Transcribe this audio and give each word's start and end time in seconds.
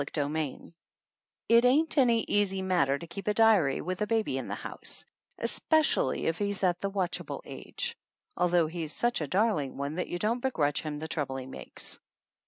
178 0.01 0.55
CHAPTER 0.73 0.73
X 1.47 1.59
IT 1.59 1.63
ain't 1.63 1.97
any 1.99 2.21
easy 2.23 2.63
matter 2.63 2.97
to 2.97 3.05
keep 3.05 3.27
a 3.27 3.35
diary 3.35 3.81
with 3.81 4.01
a 4.01 4.07
baby 4.07 4.39
in 4.39 4.47
the 4.47 4.55
house, 4.55 5.05
especially 5.37 6.25
if 6.25 6.39
he's 6.39 6.63
at 6.63 6.81
the 6.81 6.89
watchable 6.89 7.41
age, 7.45 7.95
although 8.35 8.65
he's 8.65 8.93
such 8.93 9.21
a 9.21 9.27
darling 9.27 9.77
one 9.77 9.93
that 9.97 10.07
you 10.07 10.17
don't 10.17 10.41
begrudge 10.41 10.81
him 10.81 10.97
the 10.97 11.07
trouble 11.07 11.37
he 11.37 11.45
makes. 11.45 11.99